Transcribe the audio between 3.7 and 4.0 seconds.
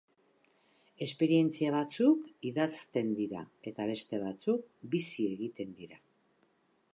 eta